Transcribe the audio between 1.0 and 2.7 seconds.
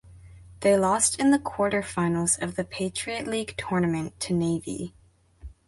in the quarterfinals of the